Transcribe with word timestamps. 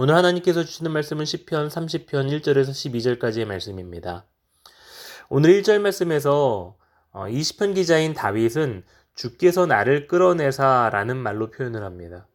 오늘 0.00 0.14
하나님께서 0.14 0.62
주시는 0.62 0.92
말씀은 0.92 1.24
10편 1.24 1.68
30편 1.70 2.40
1절에서 2.40 2.70
12절까지의 2.70 3.46
말씀입니다. 3.46 4.26
오늘 5.28 5.50
1절 5.60 5.80
말씀에서 5.80 6.76
20편 7.12 7.70
어, 7.70 7.74
기자인 7.74 8.14
다윗은 8.14 8.84
주께서 9.16 9.66
나를 9.66 10.06
끌어내사 10.06 10.90
라는 10.92 11.16
말로 11.16 11.50
표현을 11.50 11.82
합니다. 11.82 12.28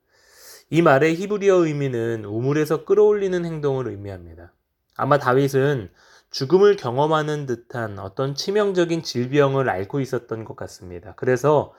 이 0.72 0.81
말의 0.81 1.16
히브리어 1.16 1.66
의미는 1.66 2.26
우물에서 2.26 2.84
끌어올리는 2.84 3.45
행동을 3.45 3.88
의미합니다. 3.88 4.52
아마 4.98 5.17
다윗은 5.17 5.89
죽음을 6.31 6.75
경험하는 6.75 7.45
듯한 7.45 7.98
어떤 7.98 8.36
치명적인 8.36 9.03
질병을 9.03 9.70
앓고 9.70 10.02
있었던 10.02 10.44
것 10.44 10.58
같습니다. 10.58 11.14
그래서 11.16 11.73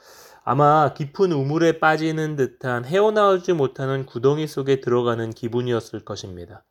아마 0.45 0.93
깊은 0.93 1.33
우물에 1.33 1.79
빠지는 1.79 2.37
듯한 2.37 2.85
헤어나오지 2.85 3.55
못하는 3.55 4.05
구덩이 4.05 4.47
속에 4.47 4.83
들어가는 4.83 5.30
기분이었을 5.30 6.05
것입니다. 6.05 6.65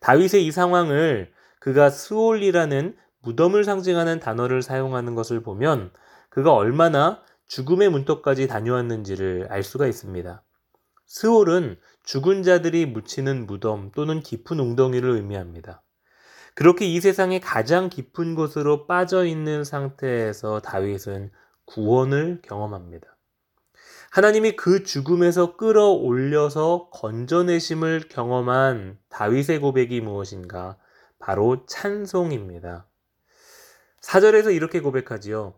다윗의 0.00 0.44
이 0.44 0.52
상황을 0.52 1.32
그가 1.60 1.88
스올이라는 1.88 2.96
무덤을 3.22 3.64
상징하는 3.64 4.20
단어를 4.20 4.60
사용하는 4.62 5.14
것을 5.14 5.42
보면 5.42 5.90
그가 6.28 6.52
얼마나 6.52 7.22
죽음의 7.48 7.88
문턱까지 7.90 8.46
다녀왔는지를 8.48 9.48
알 9.50 9.62
수가 9.62 9.86
있습니다. 9.86 10.42
스올은 11.06 11.78
죽은 12.04 12.42
자들이 12.42 12.86
묻히는 12.86 13.46
무덤 13.46 13.90
또는 13.92 14.20
깊은 14.20 14.60
웅덩이를 14.60 15.10
의미합니다. 15.10 15.82
그렇게 16.54 16.86
이 16.86 17.00
세상의 17.00 17.40
가장 17.40 17.88
깊은 17.88 18.34
곳으로 18.34 18.86
빠져 18.86 19.24
있는 19.24 19.64
상태에서 19.64 20.60
다윗은 20.60 21.30
구원을 21.70 22.40
경험합니다. 22.42 23.06
하나님이 24.10 24.56
그 24.56 24.82
죽음에서 24.82 25.56
끌어올려서 25.56 26.88
건져내심을 26.92 28.08
경험한 28.08 28.98
다윗의 29.08 29.60
고백이 29.60 30.00
무엇인가? 30.00 30.76
바로 31.20 31.64
찬송입니다. 31.66 32.88
사절에서 34.00 34.50
이렇게 34.50 34.80
고백하지요. 34.80 35.54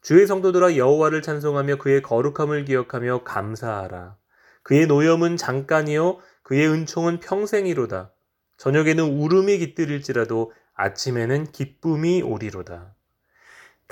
주의 0.00 0.26
성도들아 0.26 0.76
여호와를 0.76 1.22
찬송하며 1.22 1.76
그의 1.76 2.02
거룩함을 2.02 2.64
기억하며 2.64 3.22
감사하라. 3.22 4.16
그의 4.64 4.88
노염은 4.88 5.36
잠깐이요 5.36 6.18
그의 6.42 6.68
은총은 6.68 7.20
평생이로다. 7.20 8.12
저녁에는 8.56 9.04
울음이 9.04 9.58
깃들일지라도 9.58 10.52
아침에는 10.74 11.52
기쁨이 11.52 12.22
오리로다. 12.22 12.96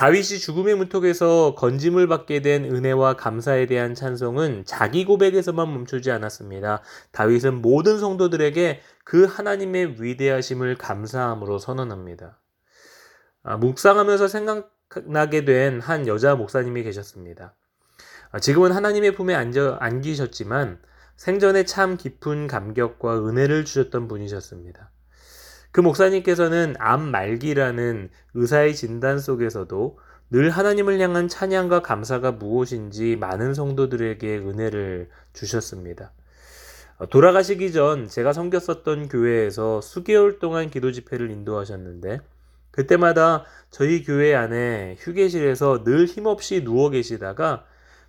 다윗이 0.01 0.39
죽음의 0.39 0.77
문턱에서 0.77 1.55
건짐을 1.59 2.09
받게 2.09 2.41
된 2.41 2.65
은혜와 2.65 3.17
감사에 3.17 3.67
대한 3.67 3.95
찬송은 3.95 4.65
자기 4.65 5.05
고백에서만 5.05 5.71
멈추지 5.71 6.11
않았습니다. 6.11 6.81
다윗은 7.13 7.61
모든 7.61 7.99
성도들에게 7.99 8.81
그 9.05 9.27
하나님의 9.27 10.03
위대하심을 10.03 10.79
감사함으로 10.79 11.59
선언합니다. 11.59 12.41
아, 13.43 13.59
묵상하면서 13.59 14.29
생각나게 14.29 15.45
된 15.45 15.81
한 15.81 16.07
여자 16.07 16.35
목사님이 16.35 16.83
계셨습니다. 16.83 17.55
아, 18.31 18.41
지금은 18.41 18.73
하나님의 18.73 19.15
품에 19.15 19.35
앉아, 19.35 19.77
안기셨지만 19.81 20.81
생전에 21.17 21.65
참 21.65 21.99
깊은 21.99 22.47
감격과 22.47 23.29
은혜를 23.29 23.67
주셨던 23.67 24.09
분이셨습니다. 24.09 24.93
그 25.73 25.81
목사님께서는 25.81 26.75
암 26.79 27.11
말기라는 27.11 28.11
의사의 28.35 28.75
진단 28.75 29.19
속에서도 29.19 29.99
늘 30.31 30.51
하나님을 30.51 31.01
향한 31.01 31.29
찬양과 31.29 31.83
감사가 31.83 32.33
무엇인지 32.33 33.17
많은 33.17 33.55
성도들에게 33.55 34.39
은혜를 34.39 35.09
주셨습니다. 35.33 36.13
어, 36.99 37.09
돌아가시기 37.09 37.73
전 37.73 38.09
제가 38.09 38.33
섬겼었던 38.33 39.09
교회에서 39.09 39.81
수개월 39.81 40.39
동안 40.39 40.71
기도 40.71 40.93
집회를 40.93 41.31
인도하셨는데 41.31 42.21
그때마다 42.71 43.45
저희 43.71 44.05
교회 44.05 44.35
안에 44.35 44.97
휴게실에서 45.01 45.83
늘 45.83 46.07
힘없이 46.07 46.63
누워 46.63 46.91
계시다가 46.91 47.65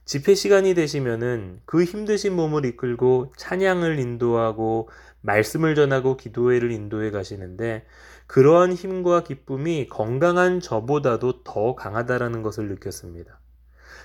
집회 0.05 0.35
시간이 0.35 0.73
되시면은 0.73 1.61
그 1.65 1.83
힘드신 1.83 2.35
몸을 2.35 2.65
이끌고 2.65 3.33
찬양을 3.37 3.99
인도하고 3.99 4.89
말씀을 5.21 5.75
전하고 5.75 6.17
기도회를 6.17 6.71
인도해 6.71 7.11
가시는데 7.11 7.85
그러한 8.27 8.73
힘과 8.73 9.23
기쁨이 9.23 9.87
건강한 9.87 10.59
저보다도 10.59 11.43
더 11.43 11.75
강하다라는 11.75 12.41
것을 12.41 12.67
느꼈습니다. 12.69 13.39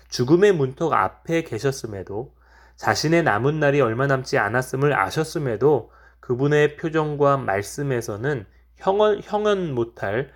죽음의 0.08 0.52
문턱 0.52 0.92
앞에 0.92 1.42
계셨음에도 1.42 2.34
자신의 2.76 3.22
남은 3.22 3.58
날이 3.58 3.80
얼마 3.80 4.06
남지 4.06 4.38
않았음을 4.38 4.92
아셨음에도 4.92 5.90
그분의 6.20 6.76
표정과 6.76 7.38
말씀에서는 7.38 8.46
형언, 8.76 9.20
형언 9.22 9.74
못할 9.74 10.30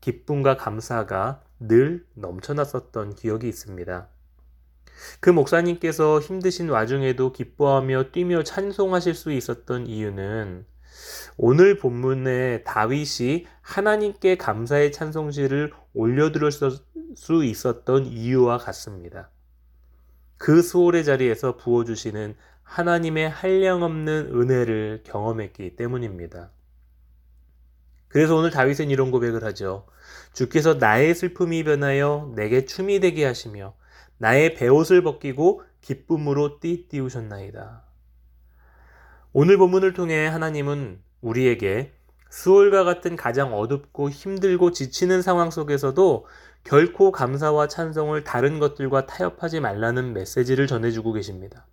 기쁨과 0.00 0.56
감사가 0.56 1.42
늘 1.58 2.04
넘쳐났었던 2.14 3.14
기억이 3.14 3.48
있습니다. 3.48 4.08
그 5.20 5.30
목사님께서 5.30 6.20
힘드신 6.20 6.68
와중에도 6.68 7.32
기뻐하며 7.32 8.10
뛰며 8.12 8.42
찬송하실 8.42 9.14
수 9.14 9.32
있었던 9.32 9.86
이유는 9.86 10.64
오늘 11.36 11.76
본문에 11.76 12.62
다윗이 12.62 13.46
하나님께 13.60 14.36
감사의 14.36 14.92
찬송시를 14.92 15.72
올려드릴 15.94 16.50
수 17.14 17.44
있었던 17.44 18.06
이유와 18.06 18.58
같습니다. 18.58 19.30
그 20.38 20.62
수월의 20.62 21.04
자리에서 21.04 21.56
부어주시는 21.56 22.36
하나님의 22.62 23.30
한량없는 23.30 24.30
은혜를 24.34 25.02
경험했기 25.04 25.76
때문입니다. 25.76 26.50
그래서 28.08 28.34
오늘 28.36 28.50
다윗은 28.50 28.90
이런 28.90 29.10
고백을 29.10 29.44
하죠. 29.44 29.86
주께서 30.32 30.74
나의 30.74 31.14
슬픔이 31.14 31.64
변하여 31.64 32.32
내게 32.34 32.64
춤이 32.64 33.00
되게 33.00 33.24
하시며 33.24 33.74
나의 34.18 34.54
베옷을 34.54 35.02
벗기고 35.02 35.62
기쁨으로 35.80 36.58
띠띠우셨나이다. 36.60 37.82
오늘 39.32 39.58
본문을 39.58 39.92
통해 39.92 40.26
하나님은 40.26 41.00
우리에게 41.20 41.92
스올과 42.30 42.84
같은 42.84 43.16
가장 43.16 43.54
어둡고 43.54 44.10
힘들고 44.10 44.72
지치는 44.72 45.22
상황 45.22 45.50
속에서도 45.50 46.26
결코 46.64 47.12
감사와 47.12 47.68
찬송을 47.68 48.24
다른 48.24 48.58
것들과 48.58 49.06
타협하지 49.06 49.60
말라는 49.60 50.12
메시지를 50.12 50.66
전해주고 50.66 51.12
계십니다. 51.12 51.66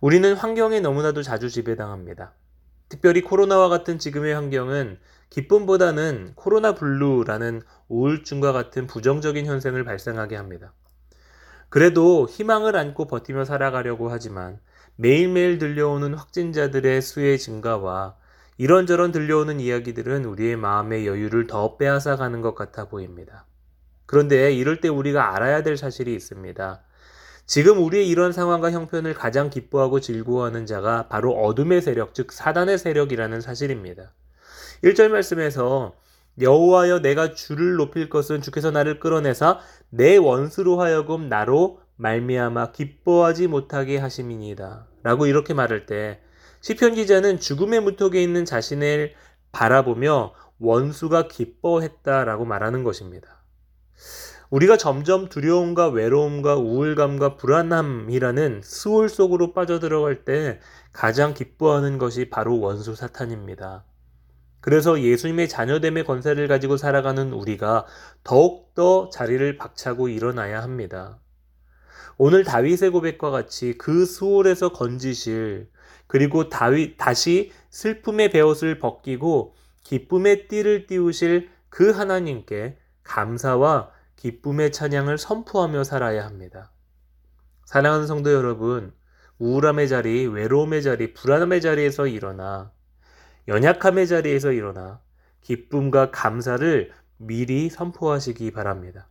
우리는 0.00 0.34
환경에 0.34 0.80
너무나도 0.80 1.22
자주 1.22 1.50
지배당합니다. 1.50 2.32
특별히 2.88 3.20
코로나와 3.20 3.68
같은 3.68 3.98
지금의 3.98 4.34
환경은 4.34 4.98
기쁨보다는 5.30 6.32
코로나 6.36 6.74
블루라는 6.74 7.60
우울증과 7.88 8.52
같은 8.52 8.86
부정적인 8.86 9.44
현상을 9.44 9.82
발생하게 9.84 10.36
합니다. 10.36 10.72
그래도 11.68 12.26
희망을 12.28 12.76
안고 12.76 13.06
버티며 13.06 13.44
살아가려고 13.44 14.08
하지만 14.08 14.58
매일매일 14.96 15.58
들려오는 15.58 16.14
확진자들의 16.14 17.02
수의 17.02 17.38
증가와 17.38 18.16
이런저런 18.56 19.12
들려오는 19.12 19.60
이야기들은 19.60 20.24
우리의 20.24 20.56
마음의 20.56 21.06
여유를 21.06 21.46
더 21.46 21.76
빼앗아 21.76 22.16
가는 22.16 22.40
것 22.40 22.54
같아 22.54 22.88
보입니다. 22.88 23.46
그런데 24.06 24.52
이럴 24.52 24.80
때 24.80 24.88
우리가 24.88 25.36
알아야 25.36 25.62
될 25.62 25.76
사실이 25.76 26.14
있습니다. 26.14 26.82
지금 27.46 27.82
우리의 27.84 28.08
이런 28.08 28.32
상황과 28.32 28.72
형편을 28.72 29.14
가장 29.14 29.48
기뻐하고 29.48 30.00
즐거워하는 30.00 30.66
자가 30.66 31.08
바로 31.08 31.32
어둠의 31.32 31.80
세력, 31.82 32.14
즉 32.14 32.32
사단의 32.32 32.78
세력이라는 32.78 33.40
사실입니다. 33.40 34.12
1절 34.82 35.08
말씀에서 35.08 35.94
여호와여 36.40 37.00
내가 37.00 37.34
주를 37.34 37.74
높일 37.76 38.08
것은 38.08 38.40
주께서 38.42 38.70
나를 38.70 39.00
끌어내사 39.00 39.58
내 39.90 40.16
원수로 40.16 40.80
하여금 40.80 41.28
나로 41.28 41.80
말미암아 41.96 42.72
기뻐하지 42.72 43.48
못하게 43.48 43.98
하심이니이다. 43.98 44.86
라고 45.02 45.26
이렇게 45.26 45.54
말할 45.54 45.86
때 45.86 46.20
시편 46.60 46.94
기자는 46.94 47.40
죽음의 47.40 47.80
무턱에 47.80 48.22
있는 48.22 48.44
자신을 48.44 49.14
바라보며 49.52 50.34
원수가 50.58 51.28
기뻐했다라고 51.28 52.44
말하는 52.44 52.84
것입니다. 52.84 53.42
우리가 54.50 54.76
점점 54.76 55.28
두려움과 55.28 55.88
외로움과 55.88 56.56
우울감과 56.56 57.36
불안함이라는 57.36 58.62
수월 58.64 59.08
속으로 59.08 59.52
빠져들어갈 59.52 60.24
때 60.24 60.58
가장 60.92 61.34
기뻐하는 61.34 61.98
것이 61.98 62.30
바로 62.30 62.58
원수 62.58 62.94
사탄입니다. 62.94 63.84
그래서 64.60 65.00
예수님의 65.00 65.48
자녀됨의 65.48 66.04
권세를 66.04 66.48
가지고 66.48 66.76
살아가는 66.76 67.32
우리가 67.32 67.86
더욱더 68.24 69.08
자리를 69.10 69.56
박차고 69.56 70.08
일어나야 70.08 70.62
합니다. 70.62 71.18
오늘 72.16 72.42
다윗의 72.42 72.90
고백과 72.90 73.30
같이 73.30 73.78
그 73.78 74.04
수월에서 74.04 74.72
건지실 74.72 75.70
그리고 76.08 76.48
다윗 76.48 76.96
다시 76.96 77.52
슬픔의 77.70 78.30
베옷을 78.30 78.78
벗기고 78.80 79.54
기쁨의 79.84 80.48
띠를 80.48 80.86
띄우실 80.86 81.50
그 81.68 81.90
하나님께 81.90 82.76
감사와 83.04 83.90
기쁨의 84.16 84.72
찬양을 84.72 85.16
선포하며 85.16 85.84
살아야 85.84 86.26
합니다. 86.26 86.72
사랑하는 87.66 88.06
성도 88.06 88.32
여러분, 88.32 88.92
우울함의 89.38 89.88
자리, 89.88 90.26
외로움의 90.26 90.82
자리, 90.82 91.14
불안함의 91.14 91.60
자리에서 91.60 92.08
일어나 92.08 92.72
연약함의 93.48 94.06
자리에서 94.06 94.52
일어나 94.52 95.00
기쁨과 95.40 96.10
감사를 96.10 96.92
미리 97.16 97.70
선포하시기 97.70 98.50
바랍니다. 98.52 99.08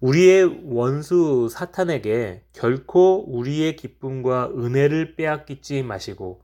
우리의 0.00 0.62
원수 0.64 1.48
사탄에게 1.50 2.44
결코 2.52 3.24
우리의 3.28 3.76
기쁨과 3.76 4.50
은혜를 4.56 5.16
빼앗기지 5.16 5.82
마시고 5.82 6.42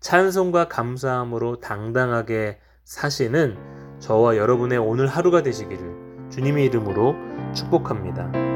찬송과 0.00 0.68
감사함으로 0.68 1.60
당당하게 1.60 2.60
사시는 2.84 3.98
저와 3.98 4.36
여러분의 4.36 4.78
오늘 4.78 5.08
하루가 5.08 5.42
되시기를 5.42 6.30
주님의 6.30 6.66
이름으로 6.66 7.14
축복합니다. 7.54 8.55